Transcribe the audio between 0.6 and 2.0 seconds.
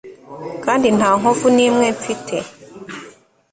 Kandi nta nkovu nimwe